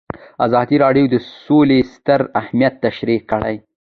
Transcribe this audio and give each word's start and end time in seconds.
ازادي 0.45 0.75
راډیو 0.83 1.05
د 1.09 1.15
سوله 1.45 1.77
ستر 1.93 2.19
اهميت 2.41 2.73
تشریح 2.85 3.21
کړی. 3.31 3.55